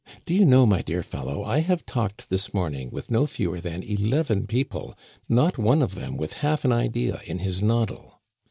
Do 0.25 0.33
you 0.33 0.45
know, 0.45 0.65
my 0.65 0.81
dear 0.81 1.03
fellow, 1.03 1.43
I 1.43 1.59
have 1.59 1.85
talked 1.85 2.31
this 2.31 2.55
morning 2.55 2.89
with 2.89 3.11
no 3.11 3.27
fewer 3.27 3.59
than 3.61 3.83
eleven 3.83 4.47
people, 4.47 4.97
not 5.29 5.59
one 5.59 5.83
of 5.83 5.93
them 5.93 6.17
with 6.17 6.33
half 6.41 6.65
an 6.65 6.71
idea 6.71 7.19
in 7.27 7.37
his 7.37 7.61
noddle 7.61 8.19